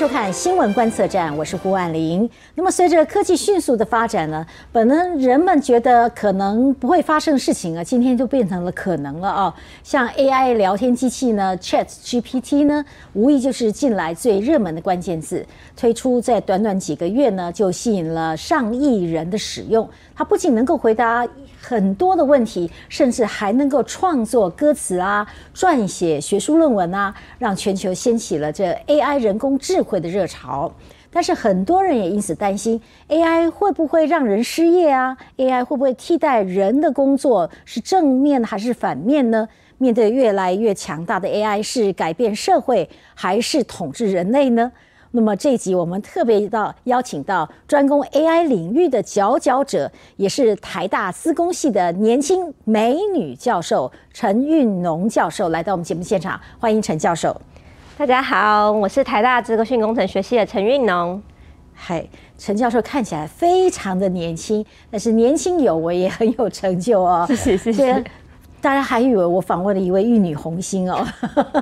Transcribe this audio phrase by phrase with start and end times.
[0.00, 2.26] 收看新闻观测站，我是胡婉玲。
[2.54, 9.54] 那么，随着科技迅速的发展呢，本来人们觉得可能不会发生的事情啊，今天就变成了可能了啊。
[9.84, 12.82] 像 AI 聊天机器呢，Chat GPT 呢，
[13.12, 15.44] 无疑就是近来最热门的关键字。
[15.76, 19.86] 推出在短短几个月呢，就吸引了上亿人的使用。
[20.14, 21.28] 它不仅能够回答
[21.60, 30.72] 很多的问题，甚至还能够创作歌词啊，撰写学术论文啊，让全球掀起了这 AI 人工智慧的热潮。
[31.12, 37.50] 但是很多人也因此担心，AI 会不会让人失业啊？AI 会不会替代人的工作？
[37.64, 39.48] 是正面还是反面呢？
[39.78, 44.70] 面对越来越强大的 AI，是改变社会还是统治人类呢？
[45.12, 57.36] 那么这一集我们特别到邀请到专攻 AI 领域的佼佼者，也是台大资工系的年轻美女教授陈运农教授来到我们节目现场，欢迎陈教授。
[57.98, 61.20] 大家好，我是台大资工讯工程学系的陈运农。
[61.74, 62.06] 嗨，
[62.38, 67.26] 陈教授看起来非常的年轻，但是年轻有为也很有成就哦。
[67.28, 68.04] 谢谢谢谢。
[68.60, 71.04] 大家还以为我访问了一位玉女红星哦，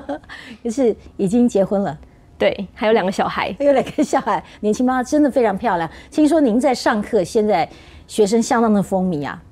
[0.63, 1.97] 就是已经结婚了。
[2.39, 5.87] 对，还有两个小孩，还有两个小孩，年轻妈妈真的非常漂亮。
[6.09, 7.67] 听说您在上课，现在
[8.07, 9.43] 学生相当的风靡啊。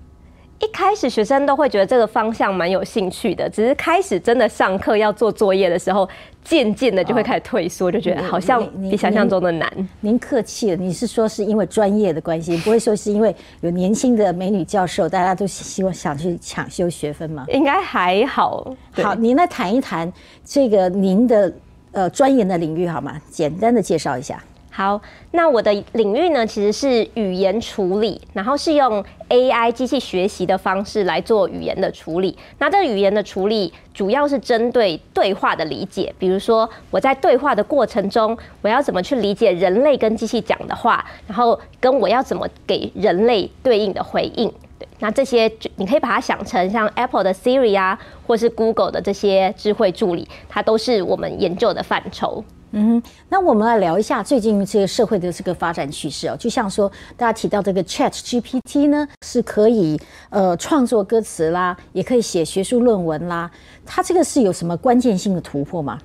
[0.60, 6.08] 一开始学生都会觉得这个方向蛮有兴趣的，只是开始真的上课要做作业的时候，
[6.44, 9.72] 渐渐的就会开始退缩，就觉得好像比想象中的难。
[10.00, 17.46] 您客气了，你是说是因为专业的关系，不会说是因为有年轻的美女教授，大家都希望想去抢修学分吗？
[17.50, 18.74] 应该还好。
[18.94, 20.12] 好，您来谈一谈
[20.44, 21.54] 这个您的。
[21.98, 23.20] 呃，专研的领域好吗？
[23.28, 24.40] 简单的介绍一下。
[24.70, 32.38] 好，那我的领域呢，其实是语言处理，然后是用 AI 机器学习的方式来做语言的处理。
[32.60, 44.54] 那这语言的处理主要是针对对话的理解，比如说我在对话的过程中，我要怎么去理解人类跟机器讲的话，然后跟我要怎么给人类对应的回应。
[44.80, 52.44] 对，那这些你可以把它想成像 Apple 的 Siri 啊，或是 Google 的这些智慧助理，它都是我们研究的范畴。
[52.72, 56.36] 嗯，那我们来聊一下最近这个社会的这个发展趋势哦。
[56.38, 60.00] 就像说大家提到这个 Chat GPT 呢，是可以
[60.30, 63.50] 呃创作歌词啦，也可以写学术论文啦。
[63.86, 65.98] 它这个是有什么关键性的突破吗？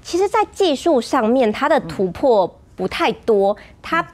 [0.00, 3.54] 其实，在技术上面，它的突破不太多。
[3.82, 4.06] 它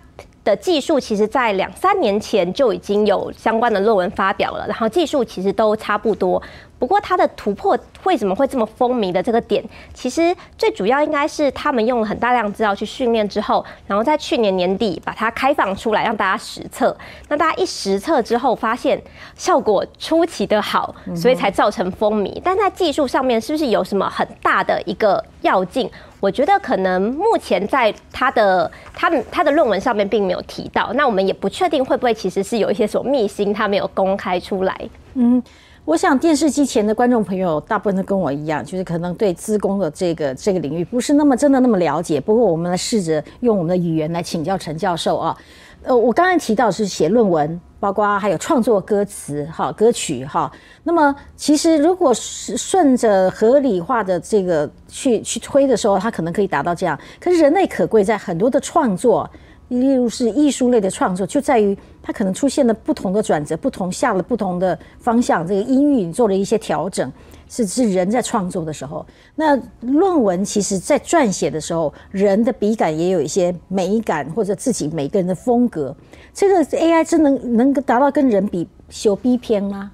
[0.45, 6.41] 的技术其实，在两三年前就已经有相关的论文发表了，然后技术其实都差不多。
[6.79, 16.95] 不过它的突破为什么会这么风靡的这个点，其实最主要应该是他们用了很大量资料去训练之后，然后在去年年底把它开放出来让大家实测。
[17.29, 19.01] 那大家一实测之后发现
[19.35, 22.39] 效果出奇的好，所以才造成风靡。
[22.45, 25.91] 但在技术上面是不是有什么很大的一个要进？
[26.25, 30.91] 我觉得可能目前在他的他他的论文上面并没有提到。
[30.95, 34.89] 那我们也不确定会不会其实是有一些什么秘辛他没有公开出来。
[35.13, 35.43] 嗯。
[35.85, 42.19] 我想电视机前的观众朋友大部分都跟我一样，就是可能对资工的这个这个领域不是那么真的那么了解。
[42.19, 45.37] 不过我们来试着用我们的语言来请教陈教授啊。
[45.83, 50.51] 呃，我刚才提到是写论文，包括还有创作歌词、哈歌曲哈。
[50.85, 56.99] 那么其实如果是顺着合理化的这个去去推的时候，它可能可以达到这样。
[57.21, 59.29] 可是人类可贵在很多的创作。
[59.69, 67.11] 例如是艺术类的创作，就在于它可能出现了不同的转折，不同下了不同的方向，这个音域做了一些调整，
[67.55, 69.07] 是是人在创作的时候。
[69.37, 75.95] 那论文其实在撰写的时候，人的笔感也有一些美感，或者自己每个人的风格。
[76.33, 79.93] 这个 AI 真能能够达到跟人比修 B 篇吗？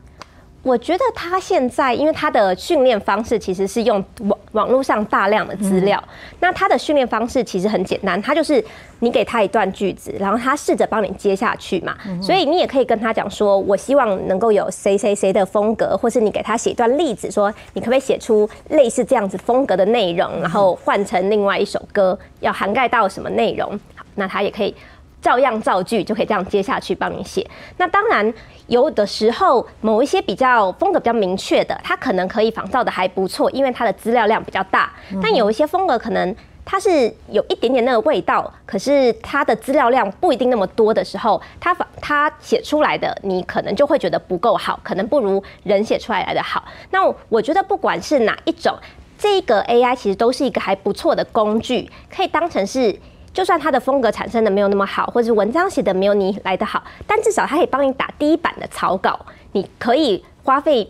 [0.63, 6.03] 我觉得他现在，因为他的训练方式其实是用网网络上大量的资料，
[6.41, 8.63] 那他的训练方式其实很简单，他就是
[8.99, 24.75] 你给他一段句子，然后他试着帮你接下去嘛，所以你也可以跟他讲说，我希望能够有谁谁谁的风格，或是你给他写一段例子，说你可不可以写出类似这样子风格的内容，然后换成另外一首歌，要涵盖到什么内容，好，那他也可以。
[25.21, 27.47] 照样造句就可以这样接下去帮你写。
[27.77, 28.33] 那当然
[28.67, 34.93] 有的时候某一些比较风格比较明确的，它可能可以仿造的还不错，因为它的资料量比较大。
[35.23, 36.35] 但有一些风格可能
[36.65, 46.65] 它是有一点点那个味道，可是它的资料量不一定那么多的时候，它仿它写出来的你可能就会觉得不够好，可能不如人写出来来的好。
[46.91, 48.75] 那我觉得不管是哪一种，
[49.19, 52.97] 这个 AI 其实都是一个还不错的工具，可以当成是。
[53.33, 59.19] 就算他的风格产生的没有那么好，或者是文章写的没有你来的好，但至少他可以帮你打第一版的草稿。
[59.53, 60.89] 你可以花费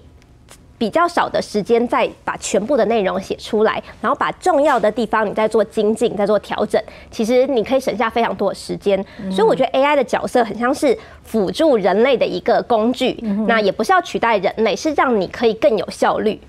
[0.77, 9.03] 比较少的时间再把全部的内容写出来，然后把重要的地方你再做精进、再做调整，其实你可以省下非常多的时间。
[9.31, 13.13] 所以我觉得 AI 的角色很像是辅助人类的一个工具，
[13.47, 16.41] 那也不是要取代人类，是让你可以更有效率。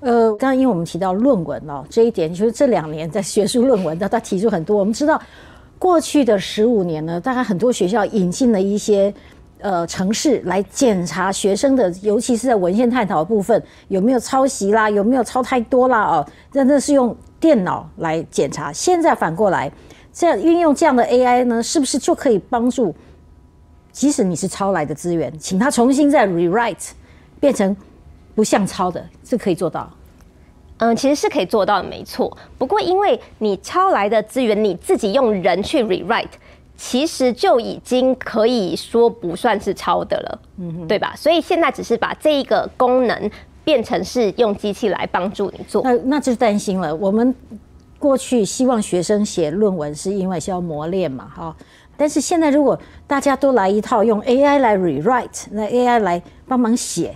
[0.00, 4.76] 呃，刚刚因为我们提到论文哦，这一点就是这两年在学术论文的，他提出很多。
[4.76, 5.20] 我们知道
[5.78, 9.12] 过去的十五年呢，大概很多学校引进了一些。
[9.62, 18.72] 呃，城市来检查学生的，尤其是在文献探讨的部分有没有抄袭啦，有没有抄太多啦哦，真的是用电脑来检查。
[18.72, 19.70] 现在反过来，
[20.14, 22.94] 这样运用这样的 AI 呢，是不是就可以帮助，
[23.92, 26.92] 即使你是抄来的资源，请他重新再 rewrite，
[27.38, 27.76] 变成
[28.34, 29.90] 不像抄的，是可以做到？
[30.78, 32.34] 嗯，其实是可以做到的，没错。
[32.56, 36.28] 不过因为你抄来的资源，你自己用人去 rewrite。
[36.82, 41.12] 其实就已经可以说不算是抄的了，嗯，对吧？
[41.14, 43.30] 所以现在只是把这一个功能
[43.62, 45.82] 变成是用机器来帮助你做。
[45.82, 46.96] 那那就担心了。
[46.96, 47.34] 我们
[47.98, 51.54] 过去希望学生写论文是因为是要磨练嘛，哈。
[51.98, 57.14] 但是现在如果大家都来一套用 AI 来 rewrite，那 AI 来帮忙写，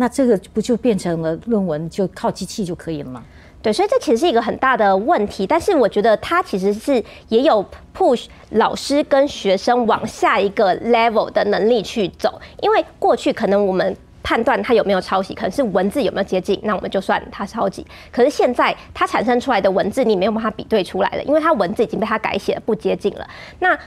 [0.00, 3.22] 那这个不就变成了论文就靠机器就可以了吗？
[3.60, 7.62] 对，所以这其实是一个很大的问题，但是我觉得它其实是也有
[7.94, 17.86] push 老师跟学生往下一个 level 的能力去走，因为过去可能我们判断他有没有抄袭，可能是文字有没有接近，那我们就算他抄袭。
[18.10, 23.28] 可是现在他产生出来的文字你没有办法比对出来了，因为他文字已经被他改写不接近了。
[23.58, 23.78] 那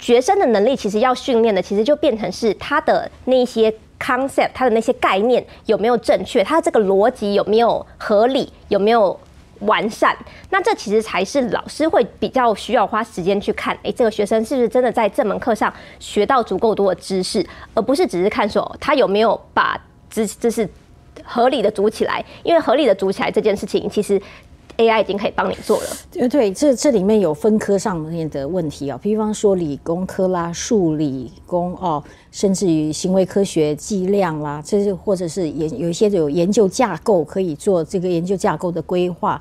[0.00, 3.72] 学生的能力其实要训练的，其实就变成是他的那些。
[3.98, 6.42] Concept 它的那些概念有没有正确？
[6.44, 8.52] 它这个逻辑有没有合理？
[8.68, 9.18] 有没有
[9.60, 10.16] 完善？
[10.50, 13.76] 那这其实才是老师会比较需要花时间去看。
[13.82, 20.68] 哎，这个学生是不是真的在这门课上学到足够多的知识，而不是只是看说他有没有把知知识
[21.24, 22.24] 合理的组起来？
[22.42, 24.20] 因为合理的组起来这件事情，其实。
[24.78, 26.28] AI 已经可以帮你做了。
[26.28, 39.40] 对，这这里面有分科上面的问题啊，比方说理工科啦、数理工哦，甚至于行为科学、计量啦，这是或者是研有一些有研究架构可以做这个研究架构的规划。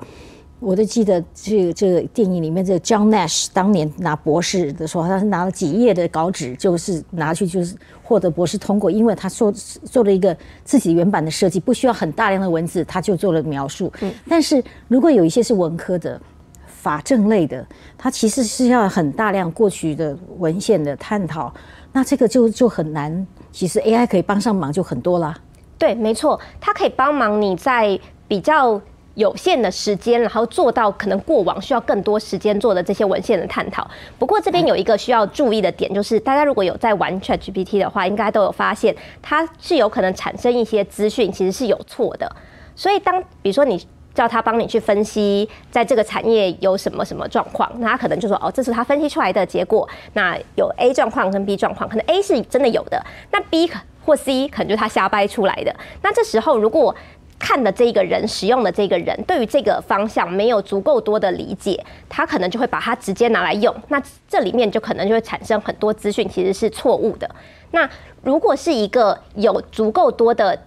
[0.59, 13.93] 我都记得这这个电影里面，这个 John Nash 当年拿博士的时候，他是拿了几页的稿纸，就是拿去就是获得博士通过，因为他做做了一个自己原版的设计，不需要很大量的文字，他就做了描述。
[14.01, 16.19] 嗯，但是如果有一些是文科的、
[16.65, 17.63] 法政类的，
[17.95, 21.53] 它其实是要很大量过去的文献的探讨，
[21.93, 23.27] 那这个就就很难。
[23.51, 25.37] 其实 AI 可以帮上忙就很多啦。
[25.77, 28.81] 对，没错，它可以帮忙你在比较。
[29.17, 33.85] 有限的时间，然后做到可能过往需要更多时间做的这些文献的探讨。
[34.19, 42.31] 不过这边有一个需要注意的点，就是大家如果有在玩 ChatGPT 的话，应该都有发现，它是有可能产生一些资讯其实是有错的。
[42.75, 43.83] 所以当比如说你
[44.13, 49.89] 叫他帮你去分析，在这个产业有什么什么状况，那他可能就说哦，这是他分析出来的结果。
[50.13, 53.67] 那有 A 状况跟 B 状况，可能 A 是真的有的，那 B
[54.05, 55.75] 或 C 可能就是他瞎掰出来的。
[56.01, 56.95] 那这时候如果
[57.39, 63.73] 看的这个人，使用的这个人，对于这个方向没有足够多的理解，他可能就会把它直接拿来用。
[63.89, 67.29] 那这里面就可能就会产生很多资讯其实是错误的。
[67.71, 67.89] 那
[68.23, 70.57] 如果是一个有足够多的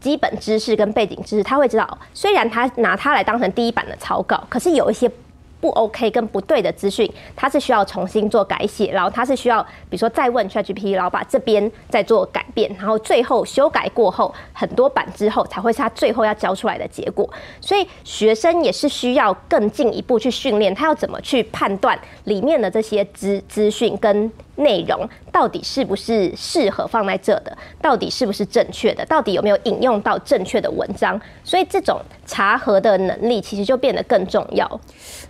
[0.00, 5.10] 基本知识跟背景知识，他会知道，虽然他拿它来当成第一版的草稿，可是有一些。
[5.62, 17.30] 不 OK 跟不对的资讯，它是需要重新做改写，然后它是需要，比如说再问 ChatGPT，然后把这边再做改变，然后最后修改过后很多版之后，才会是它最后要交出来的结果。
[17.60, 24.30] 所以学生也是需要更进一步去训练，他要怎么去判断里面的这些资资讯跟。
[24.56, 27.56] 内容到底是不是适合放在这的？
[27.80, 29.04] 到底是不是正确的？
[29.06, 31.20] 到底有没有引用到正确的文章？
[31.42, 34.80] 所以这种查核的能力其实就变得更重要。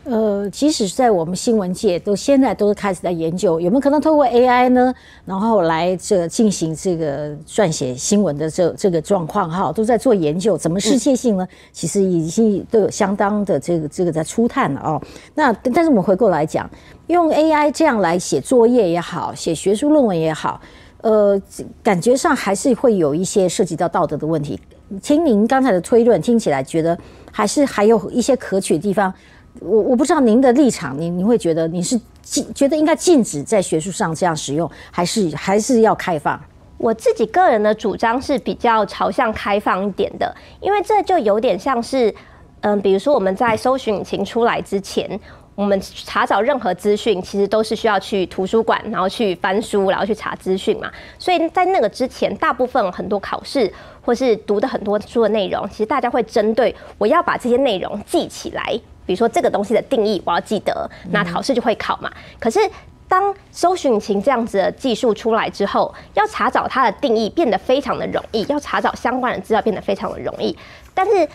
[0.05, 4.93] 呃，即使在我们新闻界，都现在都是开始在研究，有没有可能透过 AI 呢，
[5.25, 11.47] 然后来这进行这个撰写新闻的这这个状况哈，都在做研究，怎么世界性呢？
[11.71, 15.01] 其实已经都有相当的这个这个在初探了哦。
[15.35, 16.69] 那但是我们回过来讲。
[17.09, 20.61] 用 AI 这样来写作业也好，写学术论文也好，
[21.03, 21.41] 呃，
[21.83, 24.59] 感觉上还是会有一些涉及到道德的问题。
[25.03, 26.97] 听您刚才的推论，听起来觉得
[27.31, 29.13] 还是还有一些可取的地方。
[29.61, 36.41] 我我不知道您的立场，您您会觉得你是禁觉得应该禁止在学术上这样使用，还是还是要开放？
[36.79, 42.15] 我自己个人的主张是比较朝向开放一点的，因为这就有点像是，
[42.61, 45.21] 嗯，比如说我们在搜寻引擎出来之前。
[45.55, 50.91] 我们查找任何资讯，其实都是需要去图书馆，然后去翻书，然后去查资讯嘛。
[51.19, 58.65] 所以在那个之前，大部分很多考试或是读的很多书的内容，其实大家会针对我要把这些内容记起来。
[59.05, 62.11] 比如说这个东西的定义，我要记得，那考试就会考嘛。
[62.39, 62.59] 可是
[63.07, 70.57] 当搜寻引擎这样子的技术出来之后，要查找它的定义变得非常的容易，要查找相关的资料变得非常的容易。
[70.95, 71.29] 但是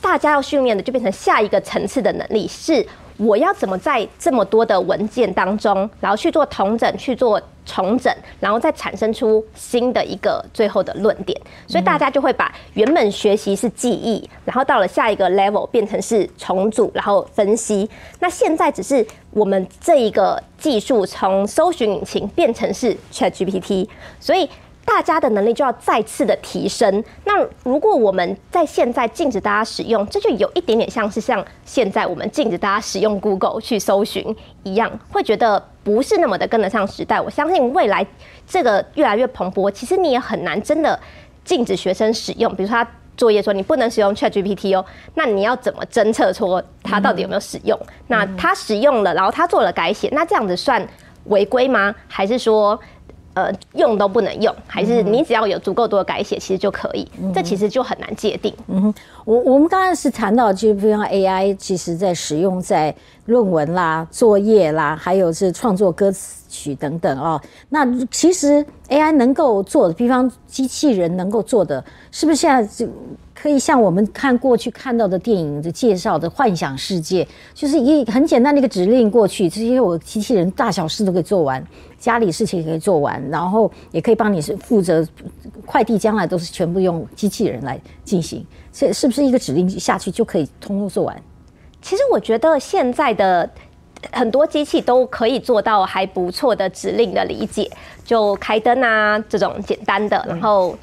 [0.00, 2.84] 大家要训练的就变成下一个层次的能力是。
[3.20, 8.10] 我要怎么在这么多的文件当中，然后去做同整、去做重整，
[8.40, 11.38] 然后再产生出新的一个最后的论点？
[11.66, 17.88] 所以大家就会把原本学习是记忆，然后到了下一个 level 变成是重组，然后分析。
[18.20, 23.86] 那现在只是我们这一个技术从搜寻引擎变成是 ChatGPT，
[24.18, 24.48] 所以。
[24.90, 27.02] 大家的能力就要再次的提升。
[27.24, 37.20] 那如果我们在现在禁止大家使用，这就有一点点像是像现在我们禁止大家使用 Google 去搜寻一样，会觉得不是那么的跟得上时代。
[37.20, 38.04] 我相信未来
[38.48, 40.98] 这个越来越蓬勃，其实你也很难真的
[41.44, 42.52] 禁止学生使用。
[42.56, 47.78] 比如说他作业说你不能使用 ChatGPT 哦，那你要怎么侦测出他到底有没有使用？
[48.08, 50.84] 那他使用了，然后他做了改写，那这样子算
[51.26, 51.94] 违规吗？
[52.08, 52.76] 还是说？
[53.34, 57.06] 呃，用都不能用，还是你只要有足够多的改写，其实就可以。
[57.32, 58.52] 这其实就很难界定。
[58.66, 58.92] 嗯，
[59.24, 62.92] 我我们刚刚是谈到，就比方 AI，其实在使用在
[63.26, 66.12] 论文啦、作业啦，还有是创作歌
[66.48, 67.40] 曲等等哦。
[67.68, 72.90] 那其实 AI 能够做的，比方机器人能够做的，是不是现在就
[73.32, 81.64] 可以像我们看过去看到的电影的介绍的幻想世界，就是一很简单的一个指令过去，这些我机器人大小事都可以做完。
[82.00, 85.06] 家里事情可以做完，然后也可以帮你是负责
[85.66, 91.22] 快递，将来都是全部用机器人来进行，这是不是一个指令下去就可以通通做完？
[91.82, 93.48] 其实我觉得现在的
[94.10, 97.70] 很多机器都可以做到还不错的指令的理解，
[98.02, 100.74] 就开灯啊这种简单的，然后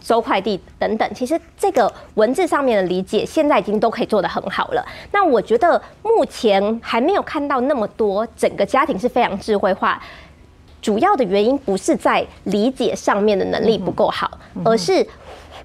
[0.00, 1.14] 收快递等等。
[1.14, 4.82] 其实这个文字上面的理解现在已经都可以做得很好了。
[5.12, 10.02] 那我觉得目前还没有看到那么多整个家庭是非常智慧化。
[10.80, 14.30] 主要的原因不是在理解上面的能力不够好，
[14.64, 15.06] 而是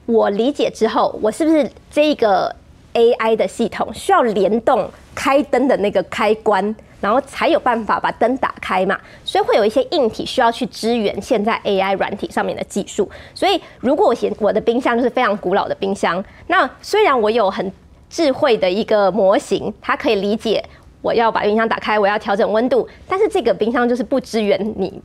[0.05, 2.53] 我理解之后，我是不是这个
[2.93, 8.99] AI 的系统需要联动开灯的那个开关，然后才有办法把灯打开嘛？
[9.23, 13.09] 所以会有一些硬体需要去支援现在 AI 软体上面的技术。
[13.33, 17.71] 所以如果我嫌我的冰箱就是非常古老的冰箱，那虽然我有很
[18.09, 20.63] 智慧的一个模型，它可以理解。
[21.03, 24.99] 我要把冰箱打开，我要调整温度，但是这个冰箱就是不支援你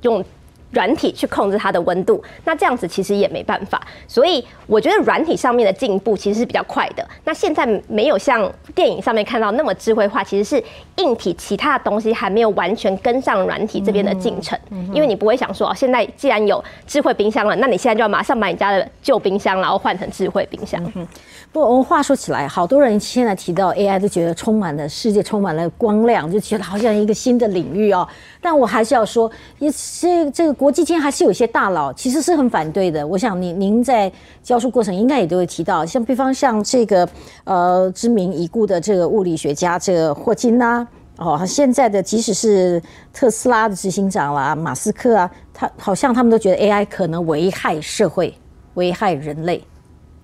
[0.00, 0.24] 用。
[0.72, 3.80] 软体去控制它的温度，那这样子其实也没办法。
[4.08, 7.06] 所以我觉得软体上面的进步其实是比较快的。
[7.24, 10.64] 那现在没有像电影上面看到那么智慧化，其实是
[10.96, 14.58] 硬体其他的东西还没有完全跟上软体这边的进程。
[14.70, 20.82] 嗯因为你不会想说，哦，现在既然有智慧冰箱了，那你现在就要马上把你家的旧冰箱然后换成智慧冰箱。
[20.94, 21.06] 嗯
[21.52, 28.08] 不，我们话说起来，好多人现在提到 AI 都觉得充满了世界，充满了光亮，就觉得好像一个新的领域哦。
[28.40, 30.61] 但我还是要说，也这这个。
[30.62, 33.04] 国际间还是有一些大佬，其实是很反对的。
[33.04, 34.10] 我想您您在
[34.44, 37.08] 教书过程应该也都会提到，像比方像这个
[37.42, 42.80] 呃知名已故的这个物理学家这个霍金呐，哦，现在的即使是
[43.12, 48.32] 特斯拉的执行长啦，马斯克啊，他好像他们都觉得 AI 可能危害社会，
[48.74, 49.60] 危害人类。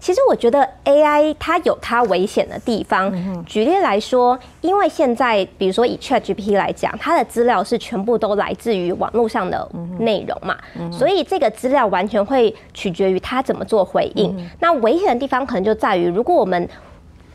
[0.00, 3.12] 其实我觉得 AI 它有它危险的地方。
[3.44, 10.56] 举例来说，因为现在比如说以 ChatGPT 来讲，它的资料是全部都来自于网络上的内容嘛，
[10.92, 14.48] 所以这个资料完全会取决于它怎么做回应。
[14.60, 16.68] 那危险的地方可能就在于，如果我们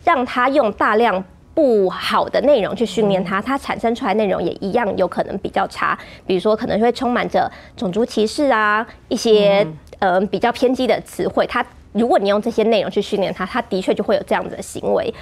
[0.05, 1.21] 让它用大量
[1.53, 5.99] 不好的内容去训练它，它产生出来内容也一样有可能比较差。
[6.25, 9.67] 比如说，可能会充满着种族歧视啊，一些
[9.99, 11.63] 呃比较偏激的词汇，它。
[11.93, 15.13] 如果你用这些内容去训练它，它的确就会有这样子的行为，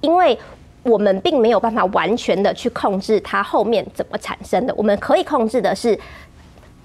[0.00, 0.38] 因为
[0.82, 4.74] 我们并没有办法完全的去控制它后面怎么产生的。
[4.74, 5.98] 我们可以控制的是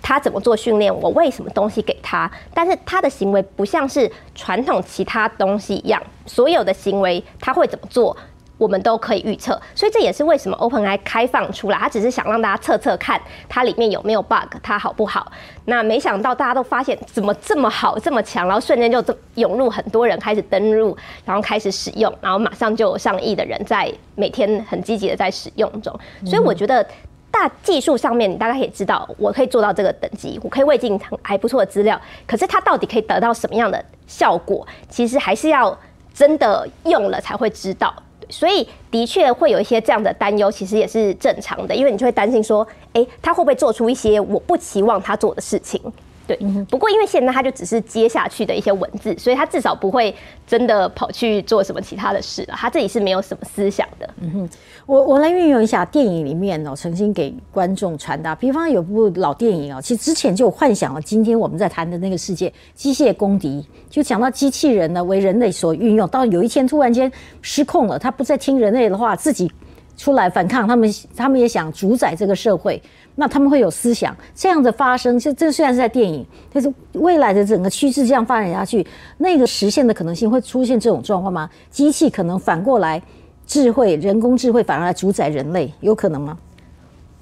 [0.02, 8.16] 它怎么做训练，我喂什么东西给它，但是它的行为不像是传统其他东西一样，所有的行为它会怎么做。
[8.63, 15.29] 我们都可以预测，所以这也是为什么 OpenAI 开放出来，它只是想让大家测测看它里面有没有 bug，它好不好？
[15.65, 19.03] 那没想到大家都发现怎么这么好，这么强，然后瞬间就
[19.36, 25.93] 涌入很多人开始登录，然后开始使用，然后马上就有上亿的人在每天很积极的在使用中。
[26.25, 26.86] 所以我觉得
[27.29, 35.77] 大技术上面，你大概可以知道，我可以做到这个等级，我可以喂进还不错的资料，可是它到底可以得到什么样的效果，其实还是要
[36.13, 37.91] 真的用了才会知道。
[38.34, 45.80] 所以的确会有一些这样的担忧，其实也是正常的，因为你就会担心说，哎，他会不会做出一些我不期望他做的事情？
[46.25, 46.38] 对，
[46.70, 50.15] 不过因为现在他就只是接下去的一些文字，所以他至少不会
[50.48, 52.56] 真的跑去做什么其他的事了。
[52.58, 54.10] 他自己是没有什么思想的。
[54.22, 54.50] 嗯哼，
[54.86, 67.12] 我我来运用一下电影里面哦，曾经给观众传达，比方有部老电影啊，其实之前就幻想了今天我们在谈的那个世界——机械公敌，就讲到机器人呢为人类所运用，到有一天突然间
[67.42, 69.51] 失控了，他不再听人类的话，自己
[69.96, 72.82] 出来反抗，他们他们也想主宰这个社会。
[73.16, 78.86] 那他们会有思想，这样的发生，就这虽然是在电影，但是未来的整个趋势这样发展下去，
[79.20, 81.48] 那个实现的可能性会出现这种状况吗？
[81.70, 83.00] 机器可能反过来，
[83.46, 86.36] 智慧人工智慧反而来主宰人类，有可能吗？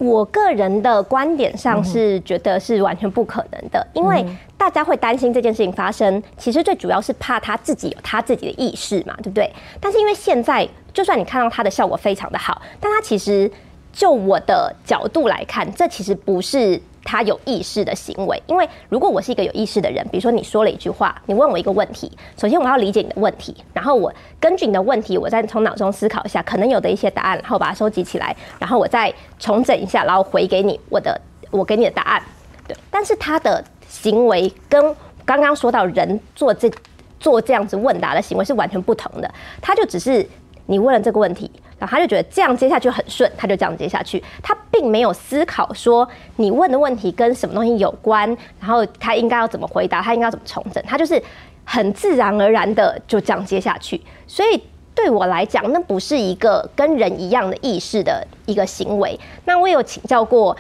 [0.02, 4.26] 我个人的观点上是觉得是完全不可能的，因为
[4.58, 9.52] 大家会担心这件事情发生，其实最主要是怕他自己有他自己的意识嘛，对不对？
[9.80, 13.50] 但是因为现在，就算你看到它的效果非常的好，但它其实。
[13.94, 18.42] 就我的角度来看，这其实不是他有意识的行为。
[18.48, 32.24] 因为如果我是一个有意识的人，比如说你说了一句话，你问我一个问题，首先我要理解你的问题，然后我根据你的问题，我再从脑中思考一下可能有的一些答案，然后把它收集起来，然后我再重整一下，然后回给你我的我给你的答案。
[32.68, 36.72] 对，但是他的行为跟刚刚说到人做这
[37.20, 39.32] 做这样子问答的行为是完全不同的。
[39.62, 40.28] 他就只是
[40.66, 41.50] 你问了这个问题。
[41.82, 44.24] 然后他就觉得这样接下去很顺，他就这样接下去。
[44.44, 50.82] 他并没有思考说你问的问题跟什么东西有关，然后他应该要怎么回答，他应该要怎么重整。
[50.86, 51.20] 他就是
[51.66, 54.00] 很自然而然的就这样接下去。
[54.28, 54.62] 所以
[54.94, 59.20] 对我来讲，那不是一个跟人一样的意识的一个行为。
[59.46, 60.56] 那我有请教过，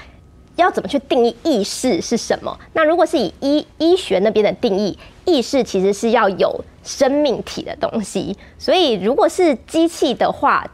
[0.55, 2.57] 要怎么去定义意识是什么？
[2.73, 8.35] 那如果是以医医学那边的定义，意识其实是要有生命体的东西。
[8.57, 10.65] 所以如果是机器的话，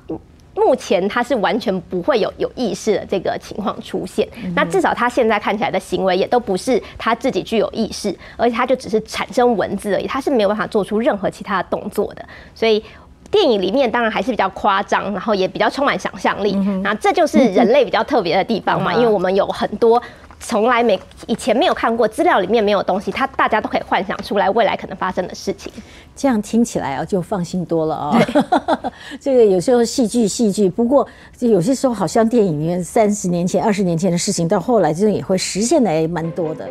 [0.58, 12.26] 目前他是完全不会有有意识的这个情况出现，那至少他现在看起来的行为也都不是他自己具有意识，而且他就只是产生文字而已，他是没有办法做出任何其他的动作的。
[12.56, 12.84] 所以
[13.30, 20.02] 电影里面当然还是比较夸张，然后也比较充满想象力，那这就是人类比较特别的地方嘛，因为我们有很多。
[20.40, 25.72] 从来没以前没有看过资料里面没有东西，他大家都可以幻想出来未来可能发生的事情。
[26.16, 28.20] 这样听起来啊，就放心多了啊。
[29.20, 31.08] 这个有时候戏剧戏剧，不过
[31.40, 36.68] 有些时候好像电影里面三十年前、二十年前的事情，到后来真的也会实现的，也蛮多的。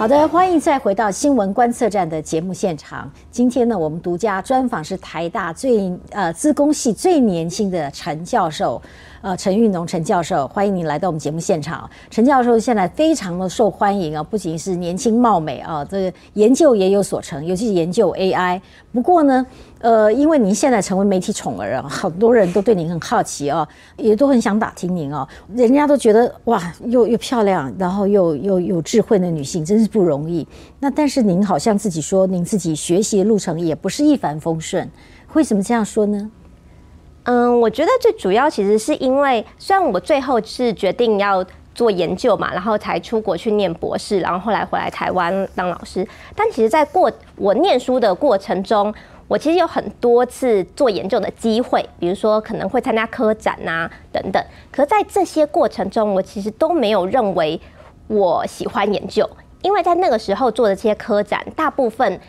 [0.00, 3.12] 好的，欢迎再回到新闻观测站的节目现场。
[3.30, 8.80] 今天呢，我们独家专访是台大最呃资工系最年轻的陈教授。
[9.20, 11.88] 呃，陈玉农陈教授，欢迎您来到我们节目现场。
[12.08, 18.58] 陈教授现在非常的受欢迎啊，不仅是年轻貌美啊，这研究也有所成，尤其是研究 AI。
[18.92, 19.44] 不过呢，
[19.80, 23.66] 呃，因为您现在成为媒体宠儿啊，很多人都对您很好奇啊，
[23.96, 25.26] 也都很想打听您啊。
[25.54, 30.46] 人家都觉得哇，又又漂亮，然后又又有智慧的女性，真是不容易。
[30.80, 34.86] 那但是您好像自己说，您自己学习的路程也不是一帆风顺，
[35.32, 36.30] 为什么这样说呢？
[37.22, 41.42] 嗯，我觉得最主要其实是因为，虽然我最后是决定要
[41.74, 48.92] 做研究嘛，然后才出国去念博士，然后后来回来台湾当老师，但其实，在过我念书的过程中，
[49.30, 54.44] 我其实有很多次做研究的机会，比如说可能会参加科展啊等等。
[54.72, 57.60] 可在这些过程中，我其实都没有认为
[58.08, 59.30] 我喜欢研究，
[59.62, 62.20] 因为在那个时候做的这些科展，大部分，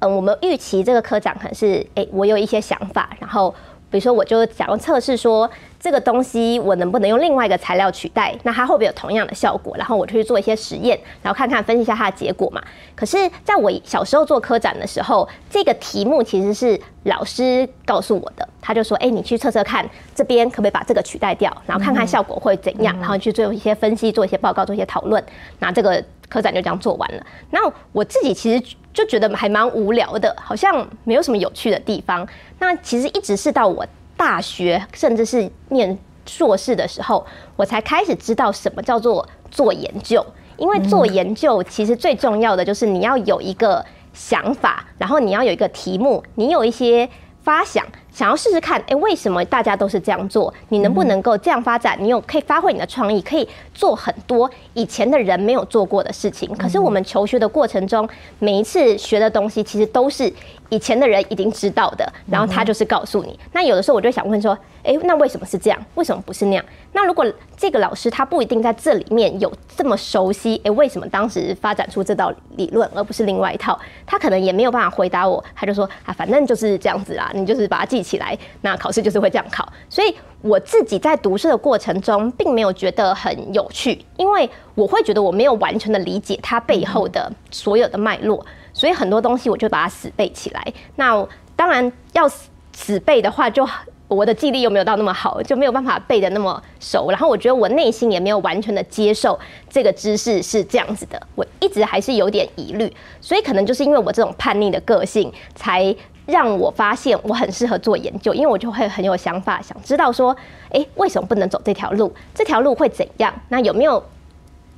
[0.00, 3.54] 嗯，我们预期这个科展可能是，哎，我有一些想法，然后。
[3.90, 9.76] 比如说，我就想要测试说这个东西我能不能用另外一个材料取代，那它会不会有同样的效果？
[9.76, 12.62] 然后我就去做一些实验，然后看看分析一下它的结果嘛。
[12.94, 25.22] 可是在我小时候做科展的时候，这个题目其实是老师告诉我的，他就说：“哎，你去测测看，这边可不可以把这个取代掉，然后看看效果会怎样，然后去做一些分析，做一些报告，做一些讨论。”
[25.60, 27.22] 那这个科展就这样做完了。
[27.50, 27.60] 那
[27.92, 32.26] 我自己其实就觉得还蛮无聊的，好像没有什么有趣的地方。
[32.58, 40.26] 那其实一直是到我大学，甚至是念硕士的时候，我才开始知道什么叫做做研究。
[40.56, 47.08] 因为做研究其实最重要的就是你要有一个想法，然后你要有一个题目，你有一些
[47.44, 47.86] 发想，
[48.18, 50.52] 想要试试看，哎，为什么大家都是这样做？
[50.70, 51.96] 你能不能够这样发展？
[52.00, 56.52] 你有可以发挥你的创意，可以做很多以前的人没有做过的事情。
[56.56, 58.08] 可是我们求学的过程中，
[58.40, 60.32] 每一次学的东西其实都是
[60.68, 63.38] 以前的人已经知道的，然后他就是告诉你。
[63.52, 65.78] 那有的时候我就想问说，哎，那为什么是这样？
[65.94, 66.64] 为什么不是那样？
[66.92, 67.24] 那如果
[67.56, 73.78] 这个老师他不一定在这里面有这么熟悉，哎，为什么当时发展出这道理论而不是另外一套？
[74.04, 75.44] 他可能也没有办法回答我。
[75.54, 79.70] 他就说啊，反正就是这样子啦，你就是把它记起来，那考试就是会这样考。
[79.90, 90.72] 所以我自己在读书的过程中，并没有觉得很有趣，因为我会觉得我没有完全的理解它背后的所有的脉络，所以很多东西我就把它死背起来。
[90.96, 92.26] 那当然要
[92.72, 93.68] 死背的话，就。
[94.08, 97.10] 我的记忆力又没有到那么好，就没有办法背的那么熟。
[97.10, 102.90] 然后我觉得我内心也没有完全的接受这个知识是这样子的，我一直还是有点疑虑。
[103.20, 105.94] 所以可能就是因为我这种叛逆的个性，才
[106.28, 110.36] 让我发现我很适合做研究，因为我就会很有想法，想知道说，
[110.70, 112.14] 哎，为什么不能走这条路？
[112.34, 113.34] 这条路会怎样？
[113.48, 114.00] 那有没有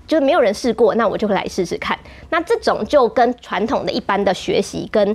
[0.06, 0.94] 就是没有人试过？
[0.94, 1.98] 那我就会来试试看。
[2.30, 5.14] 那这种就跟传统的一般的学习跟。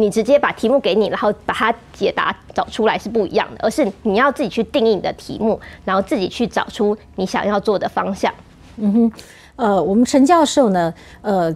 [0.00, 8.32] 你直接把题目给你，然后把它解答找出来是不一样的，而是你要自己去定义你的题目，然后自己去找出你想要做的方向。
[8.76, 9.12] 嗯哼，
[9.56, 11.52] 呃，我们陈教授呢，呃，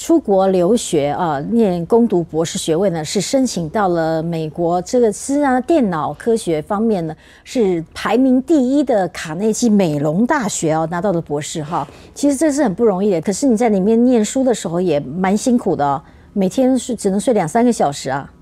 [0.00, 11.86] 出国留学啊，念攻读博士学位呢，是申请到了美国这个是啊电脑科学方面呢是排名第一的卡内基美隆大学哦拿到的博士哈。
[12.14, 16.02] 其实这是很不容易的，可是你在里面念书的时候也蛮辛苦的哦。
[16.32, 18.32] 每天是只能睡两三个小时啊，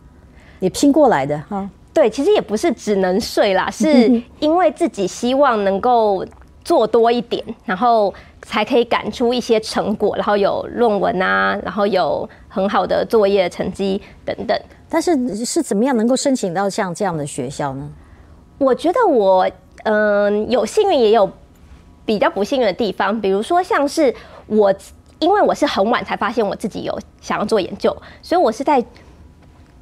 [0.61, 1.69] 也拼过来的哈。
[1.93, 6.25] 对，其实也不是只能睡啦，是 因为自己希望能够
[6.63, 8.15] 做多一点，然后
[8.49, 14.59] 才可以赶出一些成果，然后有论文啊，然后有很好的作业成绩等等。
[14.89, 17.87] 但是是怎么样能够申请到像这样的学校呢？
[18.57, 19.47] 我觉得我
[19.83, 21.31] 嗯有幸运，也有
[22.07, 24.15] 比较不幸运的地方，比如说像是
[24.47, 24.75] 我。
[25.21, 27.91] 因为我是很晚才发现我自己有想要做研究，
[28.23, 28.81] 所以我是在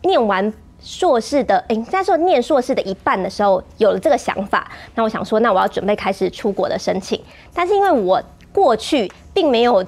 [0.00, 0.50] 念完
[0.80, 4.66] 硕士的，哎，在说念硕士的一半的时候有了这个想法。
[4.94, 7.22] 那我想说，那我要准备开始出国的申请。
[7.52, 8.18] 但是因为我
[8.56, 9.84] 过去并没有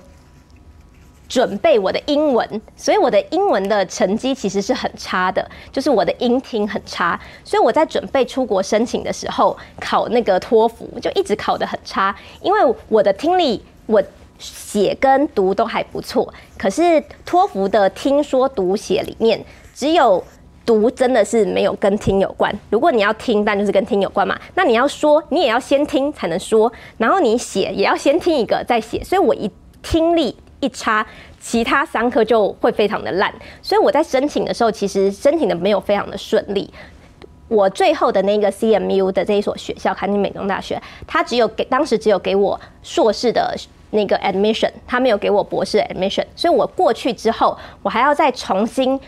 [1.26, 7.18] 准备我的英文，所以我的英文的成绩其实是很差的，就是我的音听很差。
[7.42, 14.02] 所以我在准备出国申请的时候考那个托福，就一直考得很差，因为我的听力我。
[14.40, 20.24] 写跟读都还不错，可是托福的听说读写里面，只有
[20.68, 22.54] 读真的是没有跟听有关。
[22.68, 24.38] 如果你要听，但就是跟听有关嘛。
[24.54, 29.02] 那你要说，你也要先听才能说，然后你写也要先听一个再写。
[29.02, 29.50] 所以我一
[29.82, 31.06] 听力一差，
[31.40, 33.34] 其他三科就会非常的烂。
[33.62, 36.70] 所以我在申请的时候，其实申请的没有非常的顺利。
[37.48, 43.56] 我最后的那个 CMU 的这一所学校，堪尼美东大学，它只有给当时只有给我硕士的。
[43.90, 49.00] 那个 admission，他没有给我博士 admission，所以我过去之后，我还要再重新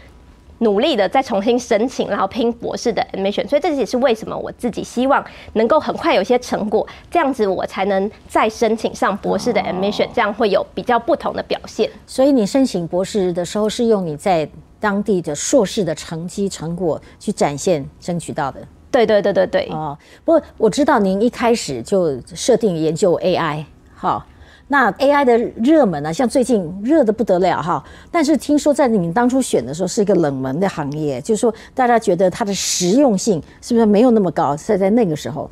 [0.60, 3.46] 努力的再重新申请，然后拼博士的 admission。
[3.46, 5.22] 所以这也是为什么我自己希望
[5.54, 11.90] 能够很快有些成果，这样子我才能再申请上博士的 admission，这样会有比较不同的表现。
[12.06, 18.60] 所以你申请博士的时候是用你在当地的硕士的成绩成果去展现争取到的。
[18.90, 19.68] 对对对对对。
[19.70, 24.26] 哦，不过我知道您一开始就设定研究 AI，好。
[24.72, 26.14] 那 AI 的热门呢？
[26.14, 34.54] 像最近热的不得了哈，但是听说在你们当初选的时候是一个冷门的行业，就是说大家觉得它的实用性是不是没有那么高？
[34.54, 35.50] 在在那个时候，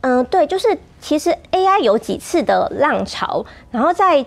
[0.00, 4.26] 嗯，对，就是其实 AI 有几次的浪潮，然后在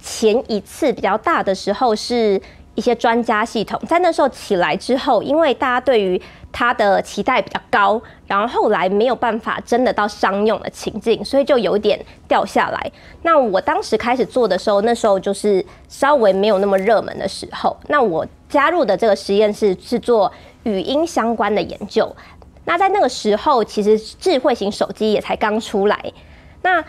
[0.00, 2.40] 前一次比较大的时候是
[2.80, 6.18] 一些专家系统，在那时候起来之后，因为大家对于
[6.50, 12.92] 它的期待比较高，然后后来没有办法真的到商用的情境，所以就有点掉下来。
[13.20, 17.76] 那我当时开始做的时候，那时候就是稍微没有那么热门的时候。
[17.88, 22.10] 那我加入的这个实验室是做语音相关的研究。
[22.64, 26.02] 那在那个时候，其实智慧型手机也才刚出来。
[26.62, 26.82] 那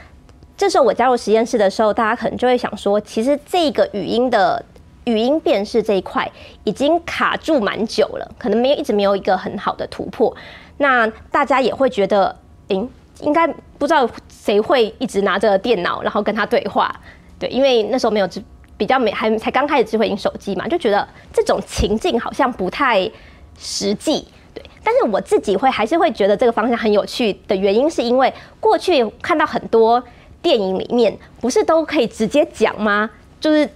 [0.56, 4.64] 这时候我加入实验室的时候，大家可能就会想说，其实这个语音的。
[5.06, 6.32] 语音辨识这一块
[6.64, 10.36] 已经卡住蛮久了，可能没有一直没有一个很好的突破。
[10.78, 12.36] 那大家也会觉得，
[12.68, 12.88] 诶，
[13.22, 16.94] 应该不知道谁会一直拿着电脑然后跟他对话，
[17.40, 18.42] 对，因为那时候没有智
[18.78, 23.10] 比较没还才刚开始智慧型手机嘛，就觉得这种情境好像不太
[23.60, 24.64] 实际，对。
[24.84, 30.04] 但是我自己会还是会觉得这个方向很有趣的原因，是因为过去看到很多
[30.42, 33.10] 电影里面不是都可以直接讲吗？
[33.40, 33.68] 就是。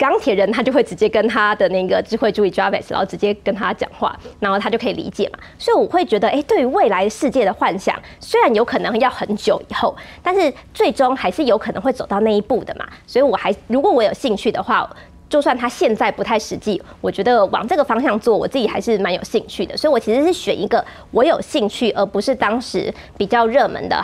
[0.00, 5.38] 钢铁人他就会直接跟他的那个智慧助理 Jarvis，然后直接跟他讲话，然后他就可以理解嘛。
[5.58, 12.88] 所以我会觉得，哎，对于未来世界的幻想，虽然有可能要很久以后，但是最终还是有可能会走到那一步的嘛。
[13.06, 14.88] 所以我还如果我有兴趣的话，
[15.28, 19.76] 就算他现在不太实际，我觉得往这个方向做，我自己还是蛮有兴趣的。
[19.76, 24.02] 所以我其实是选一个我有兴趣，而不是当时比较热门的。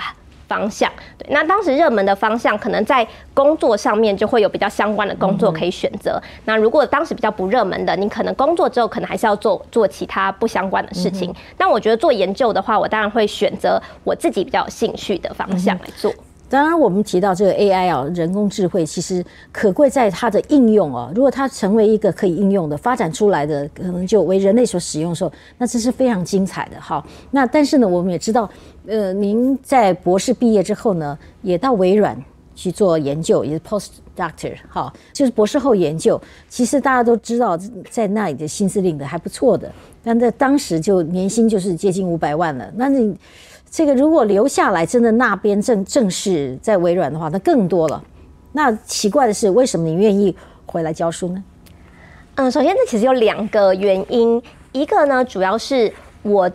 [0.48, 6.20] 方向对，那当时热门的方向，可能在工作上面就会有比较相关的工作可以选择。
[6.44, 11.34] 那如果当时比较不热门的，你可能工作之后可能还是要做做其他不相关的事情。
[11.56, 16.12] 但我觉得做研究的话，我当然会选择我自己比较有兴趣的方向来做。
[16.48, 21.10] 当然，我们提到这个 AI 啊，人工智慧其实可贵在它的应用哦。
[21.12, 27.04] 如果它成为一个可以应用的、发展出来的，可能就为人类所使用的时候，那这是非常精彩的哈。
[27.32, 28.48] 那但是呢，我们也知道，
[28.86, 32.16] 呃，您在博士毕业之后呢，也到微软
[32.54, 36.20] 去做研究，也是 post doctor 哈，就是博士后研究。
[36.48, 37.58] 其实大家都知道，
[37.90, 39.70] 在那里的薪资领的还不错的，
[40.02, 42.70] 但在当时就年薪就是接近五百万了。
[42.76, 43.16] 那你。
[43.68, 48.02] 这个如果留下来，真的那边正正式在微软的话，那更多了。
[48.52, 51.44] 那奇怪的是，为什么你愿意回来教书呢？
[52.36, 54.40] 嗯，首先这其实有两个原因，
[54.72, 56.50] 一个呢，主要是我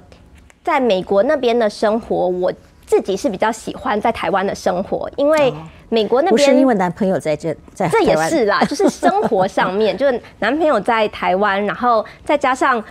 [0.64, 2.52] 在美国那边的生活，我
[2.86, 5.54] 自己是比较喜欢在台湾的生活，因为
[5.90, 12.84] 美国那边不是因为男朋友在这，在这也是啦，就是生活上面， 就是男朋友在台湾，然后再加上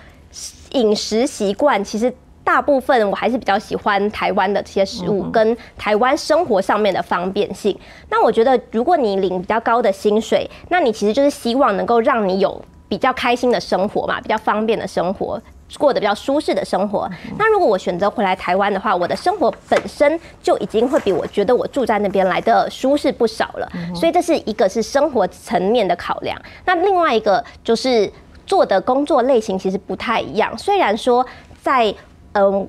[0.72, 2.12] 饮食习惯，其实。
[2.42, 7.78] 大部分我还是比较喜欢台湾的这些食物，跟台湾生活上面的方便性。
[8.08, 15.40] 那我觉得，如果你领比较高的薪水，那你其实就是希望能够让你有比较开心的生活嘛，比较方便的生活，
[15.78, 17.08] 过得比较舒适的生活。
[17.38, 23.70] 那如果我选择回来台湾的话，我的生活本身就已经会比我觉得我住在那边来的舒适不少了。
[23.94, 26.40] 所以这是一个是生活层面的考量。
[26.64, 28.10] 那另外一个就是
[28.46, 30.56] 做的工作类型其实不太一样。
[30.58, 31.24] 虽然说
[31.62, 31.94] 在
[32.32, 32.68] 嗯，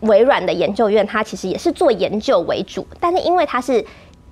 [0.00, 3.84] 微软的研究院，它其实也是做研究为主，但是因为它是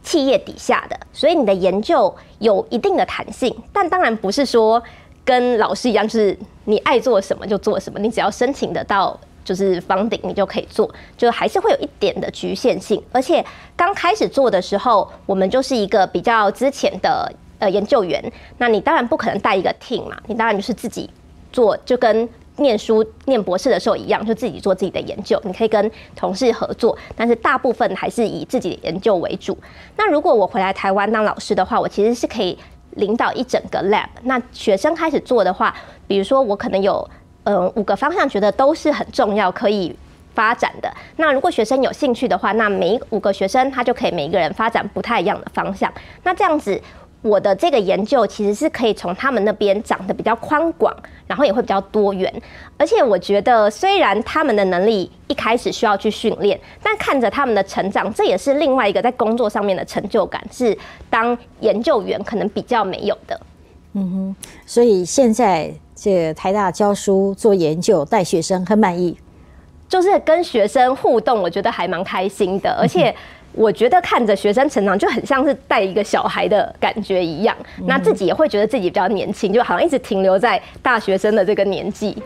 [0.02, 3.54] 企业底下的，所以你的研究有一定的弹性。
[3.72, 4.82] 但当然不是说
[5.24, 13.02] 跟老师一样，就是你爱做什么就做什么，你只要申请得到就是房顶，你就可以做，就还是会有一点的局限性。
[13.12, 13.44] 而且
[13.76, 18.22] 刚开始做的时候，我们就是一个比较之前的呃研究员，
[18.58, 21.08] 那你当然不可能带一个 team 嘛，你当然就是自己
[21.52, 22.28] 做，就跟。
[22.56, 25.40] 念书念博士的时候一样，就自己做自己的研究。
[25.46, 29.56] 你可以跟同事合作，但是大部分还是以自己的研究为主。
[29.96, 32.58] 那如果我回来台湾当老师的话，我其实是可以
[32.96, 34.06] 领导一整个 lab。
[34.22, 35.74] 那学生开始做的话，
[36.06, 37.08] 比如说我可能有
[37.44, 39.96] 嗯五个方向，觉得都是很重要可以
[40.34, 40.92] 发展的。
[41.16, 45.92] 那如果学生有兴趣的话，那每五个学生他就可以每一个人发展不太一样的方向。
[46.22, 46.80] 那这样子。
[47.22, 50.94] 我的这个研究其实是可以从他们那边长得比较宽广，
[51.26, 52.32] 然后也会比较多元。
[52.78, 60.76] 而且我觉得，虽然他们的能力一开始需要去训练，但看着他们的成长，这也是另外一个在工作上面的成就感，是
[61.10, 63.38] 当研究员可能比较没有的。
[63.92, 69.14] 嗯哼，所以现在这台大教书做研究带学生很满意，
[69.86, 73.14] 就是跟学生互动，我觉得还蛮开心的，而且。
[73.52, 77.56] 我觉得看着学生成长，就很像是带一个小孩的感觉一样。
[77.86, 82.16] 那自己也会觉得自己比较年轻，就好像一直停留在大学生的这个年纪。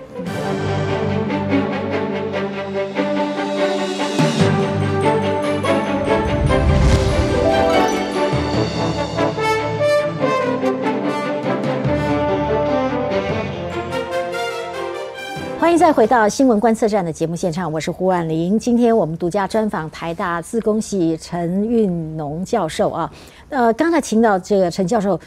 [15.64, 18.58] 欢迎再回到新闻观测站的节目现场，我是胡婉玲。
[18.58, 23.10] 今天我们独家专访台大自工系陈运农教授啊。
[23.48, 25.18] 呃，刚才听到这个陈教授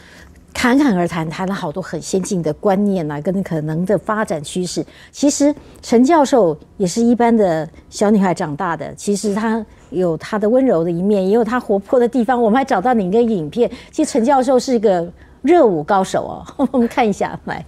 [0.53, 4.85] 侃侃而谈，谈了好多很先进的观念啊，跟可能的发展趋势。
[5.11, 12.39] 其实陈教授也是一般的小女孩长大的，其实她有她的温柔的一面，也有她活泼的地方。
[12.39, 17.65] 我们还找到你一个影片，其实陈教授是一个热舞高手哦， 我们看一下来。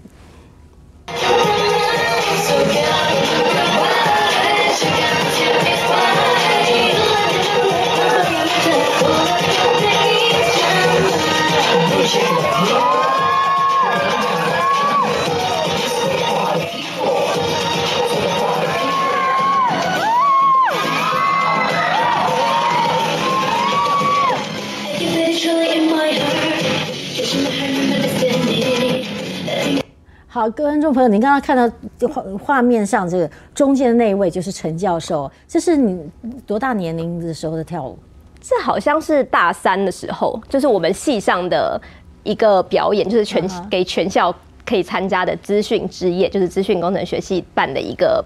[30.31, 31.67] 好，各位观众朋友，您刚刚看到
[32.07, 36.07] 画画面上这个中间的那一位就是陈教授，这是你
[36.45, 37.97] 多大年龄的时候的跳舞？
[38.39, 41.81] 这好像是大三的时候，就是我们系上的。
[42.23, 44.31] 一个表演，就是全给全校
[44.65, 48.23] 可以参加的资讯之夜，就是资讯工程学系办的一个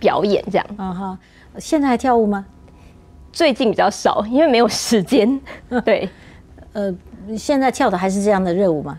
[0.00, 0.66] 表演，这样。
[0.78, 1.18] 啊哈，
[1.58, 2.46] 现在还跳舞吗？
[3.30, 5.38] 最近比较少，因为没有时间。
[5.84, 6.08] 对，
[6.72, 6.92] 呃，
[7.36, 8.98] 现在跳的还是这样的热舞吗？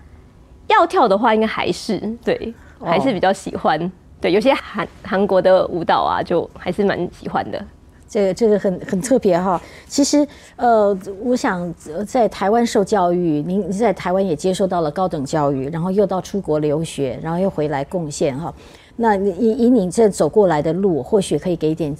[0.67, 3.91] 要跳的话，应该还是对，还是比较喜欢。
[4.21, 7.63] 对，有些韩韩国的舞蹈啊，就还是蛮喜欢的。
[8.07, 9.61] 这个这个很很特别哈。
[9.87, 10.25] 其实，
[10.55, 11.73] 呃，我想
[12.07, 18.53] 在台湾受教育，您在台湾也接受到了高等教育，然后又到出国留学，然后又回来贡献哈。
[18.95, 21.97] 那以以你这走过来的路，或许可以给点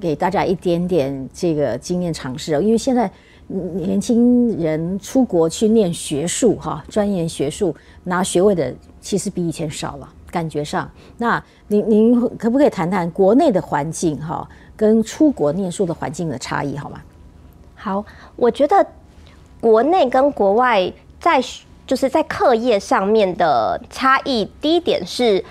[0.00, 2.52] 给大家一点点这个经验尝试。
[2.60, 3.08] 因为现在
[3.74, 10.08] 年轻人出国去念学术哈，钻研学术拿学位的，其实比以前少了。
[10.30, 16.98] 感觉上，那您您可不可以谈谈国内的环境哈，跟出国念书的环境的差异好吗？
[17.74, 18.02] 好，
[18.34, 18.86] 我觉得
[19.60, 21.38] 国内跟国外在
[21.86, 25.44] 就是在课业上面的差异，第一点是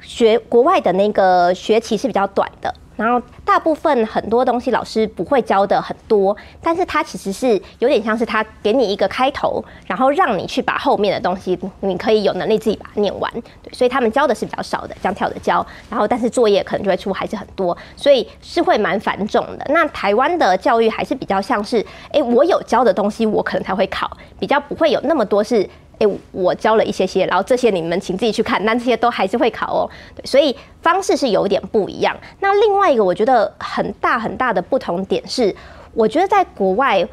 [0.00, 2.74] 学国外的那个学期是比较短的。
[2.96, 13.30] 然后大部分很多东西老师不会教的很多，但是他其实是有点像是他给你一个开头，然后让你去把后面的东西，你可以有能力自己把它念完。
[13.62, 15.64] 对，所以他们教的是比较少的，这样跳着教。
[15.90, 19.66] 然后但是作业可能就会出还是很多，所以是会蛮繁重的。
[19.68, 25.68] 那台湾的教育还是比较像是，哎，我有教的东西我可能才会考，比较不会有那么多是。
[25.98, 29.88] 哎，我教了一些些，然后这些你们请自己去看，但这些都还是会考哦。
[30.14, 32.16] 对，所以方式是有点不一样。
[32.40, 35.54] 那另外一个我觉得很大很大的不同点是，
[35.94, 37.06] 我觉得在国外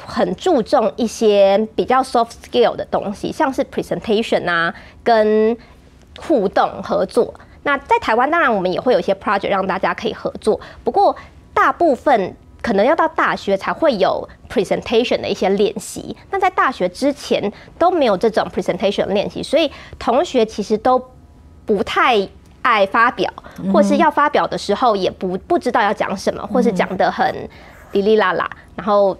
[0.00, 4.72] 很注重一些比较 soft skill 的东西，像是 presentation 啊，
[5.02, 5.56] 跟
[6.20, 7.34] 互动合作。
[7.64, 11.16] 那在台湾当然我们也会有一些 project 让大家可以合作，不过
[11.52, 12.36] 大部分。
[12.68, 21.02] 可能要到大学才会有 presentation 的一些练习，那在大学之前都没有这种 presentation 练习，所以同学其实都
[21.64, 22.28] 不太
[22.60, 23.32] 爱发表，
[23.72, 27.34] 或是要发表的时候也不不知道要讲什么，或是讲的很
[27.92, 29.16] 哩哩啦啦，然后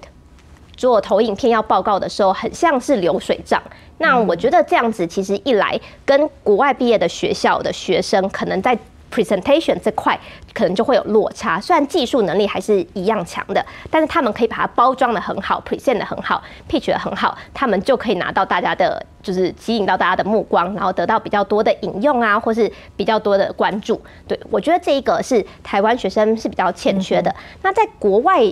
[0.76, 3.62] 做投影片要报告的时候很像是流水账。
[3.96, 8.78] 那我觉得这样子其实一来跟国外毕业的学校的学生可能在。
[9.12, 10.18] Presentation 这块
[10.52, 24.00] 可能就会有落差，虽然技术能力还是一样强的，但是他们可以把它包装的很好，present 的很好，pitch 的很好，他们就可以拿到大家的，就是吸引到大家的目光，然后得到比较多的引用啊，或是比较多的关注。
[24.26, 27.34] 对我觉得这一个是台湾学生是比较欠缺的。
[27.62, 28.42] 那在国外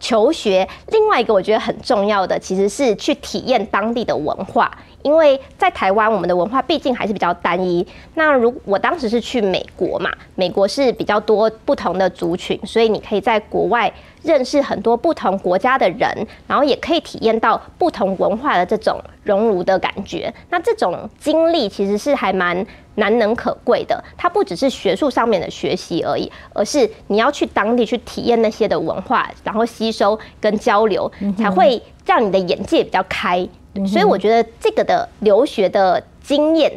[0.00, 4.70] 求学，另外一个我觉得很重要的其实是去体验当地的文化。
[5.02, 7.86] 因为在台湾，我们的文化毕竟还是比较单一。
[8.14, 20.32] 那如我当时是去美国嘛，美国是比较多不同的族群，所以你可以在国外认识很多不同国家的人，然后也可以体验到不同文化的这种熔炉的感觉。
[20.50, 22.64] 那这种经历其实是还蛮
[22.96, 24.02] 难能可贵的。
[24.16, 33.46] 它不只是学术上面的学习而已，而是你要去当地去体验那些的文化，然后吸收跟交流，才会让你的眼界比较开。
[33.86, 36.70] 所以我觉得这个的留学的经验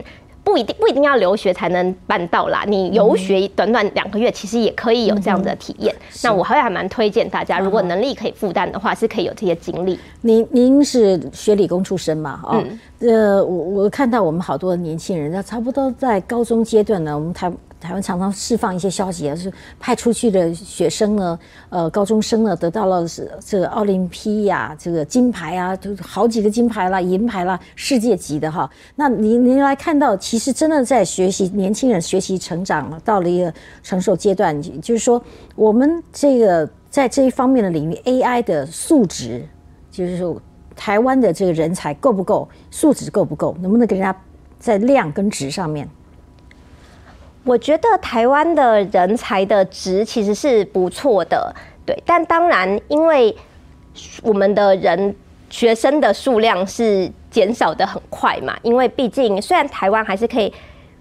[0.46, 5.94] 不一定不一定要留学才能办到啦，你游学短短两个月，其实也可以有这样的体验。
[6.24, 10.00] 那我还还蛮推荐大家，如果能力可以负担的话，是可以有这些经历。
[10.22, 12.40] 您您是学理工出身嘛？
[12.44, 12.64] 哦，
[13.00, 17.52] 呃，我我看到我们好多年轻人，那差不多在高中阶段呢，我们台。
[17.86, 28.68] 台湾常常释放一些消息啊，是派出去的学生呢，呃，高中生呢，得到了是这个奥林匹亚这个金牌啊，就好几个金牌啦、银牌啦，世界级的哈。
[28.96, 35.22] 那您您来看到，其实真的在学习，年轻人学习成长到了一个成熟阶段，就是说，
[35.56, 39.48] 我们这个在这一方面的领域，AI 的素质，
[39.92, 40.42] 就是说，
[40.76, 44.20] 台湾的这个人才够不够，素质够不够，能不能跟人家
[44.58, 45.88] 在量跟值上面？
[47.46, 51.54] 我觉得台湾的人才的值其实是不错的，
[51.86, 51.96] 对。
[52.04, 53.34] 但当然，因为
[54.24, 55.16] 我们的人
[55.52, 60.52] 学生的数量是减少的很快嘛，因为毕竟虽然台湾还是可以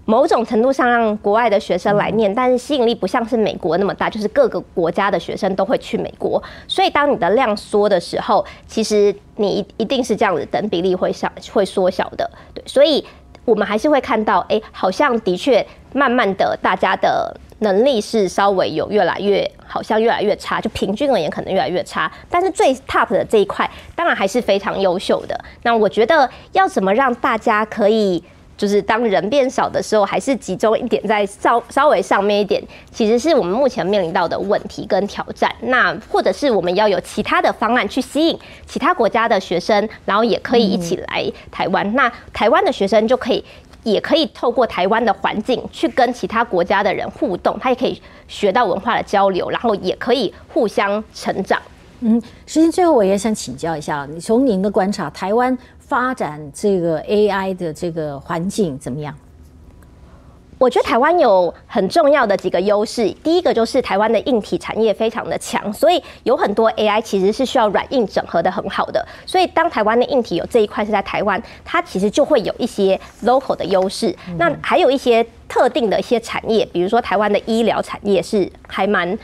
[0.05, 6.41] 某种程度上让国外的学生来念，但是吸引力不像是美国那么大，就是各个国家的学生都会去美国。
[6.67, 12.63] 所以当你的量缩的时候，其实你一定是这样子，等比例会小会缩小的，对。
[12.67, 13.03] 所以。
[13.45, 22.11] 我们还是会看到，哎，好像的确慢慢的，大家的能力是稍微有越来越，好像越来越差，就平均而言可能越来越差。
[22.29, 25.39] 但是最 top 的这一块，当然还是非常优秀的。
[25.63, 28.21] 那我觉得要怎么让大家可以
[28.57, 35.53] 就是当人变少的时候，还是集中一点在稍稍微上面一点，其实是我们目前面临到的问题跟挑战。
[35.61, 41.93] 那或者是我们要有其他的方案去吸引其他国家的学生，然后也可以一起来台湾。
[41.95, 43.43] 那台湾的学生就可以，
[43.83, 51.61] 也可以透过台湾的环境去跟其他国家的人互动，他也可以学到文化的交流，然后也可以互相成长。
[52.01, 55.57] 嗯，实际最后我也想请教一下，你从您的观察，台湾。
[55.87, 59.13] 发展这个 AI 的这个环境怎么样？
[60.57, 63.11] 我觉得台湾有很重要的几个优势。
[63.21, 69.05] 第一个就是台湾的硬体产业非常的强，所以有很多 AI 其实是需要软硬整合的很好的。
[69.25, 74.15] 所以当台湾的硬体有这一块是在台湾，它其实就会有一些 local 的优势。
[74.37, 79.17] 那还有一些特定的一些产业，比如说台湾的医疗产业是还蛮。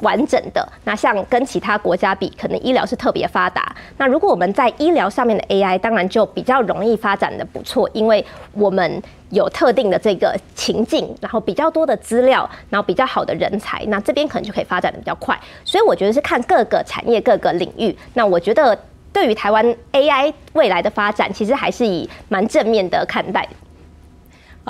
[0.00, 3.74] 完整的那像跟其他国家比，可能医疗是特别发达。
[3.96, 15.38] 那如果我们在医疗上面的 AI，当然就比较容易发展的不错，因为我们有特定的这个情境，然后比较多的资料，然后比较好的人才，那这边可能就可以发展的比较快。
[15.64, 17.96] 所以我觉得是看各个产业各个领域。
[18.14, 18.78] 那我觉得
[19.12, 23.48] 对于台湾 AI 未来的发展，其实还是以蛮正面的看待。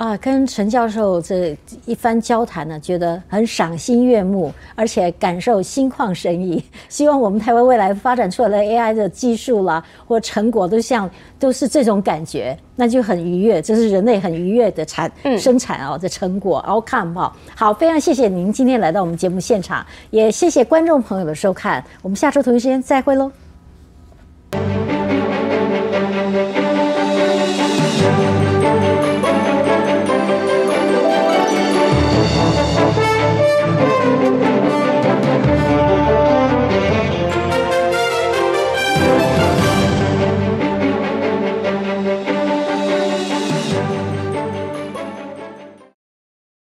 [0.01, 6.63] 啊，跟陈教授这一番交谈呢，觉得很赏心悦目，而且感受心旷神怡。
[6.89, 16.65] 希望我们台湾未来发展出来的 AI 的技术啦，或成果都像都是这种感觉，那就很愉悦，这是人类很愉悦的产生产哦的成果。
[16.67, 23.31] outcome 哈，好，非常谢谢您今天来到我们节目现场，也谢谢观众朋友的收看，我们下周同一时间再会喽。